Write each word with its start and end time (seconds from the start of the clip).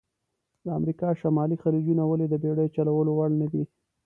د 0.63 0.67
امریکا 0.79 1.09
شمالي 1.21 1.57
خلیجونه 1.63 2.03
ولې 2.05 2.25
د 2.29 2.35
بېړیو 2.43 2.73
چلول 2.75 3.07
وړ 3.11 3.29
نه 3.41 3.47
دي؟ 3.51 3.63